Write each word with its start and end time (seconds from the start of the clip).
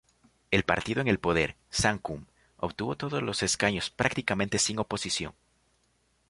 El 0.49 0.63
partido 0.63 0.99
en 1.01 1.07
el 1.07 1.19
poder, 1.19 1.57
Sangkum, 1.69 2.25
obtuvo 2.57 2.97
todos 2.97 3.21
los 3.21 3.43
escaños 3.43 3.91
prácticamente 3.91 4.57
sin 4.57 4.79
oposición. 4.79 5.35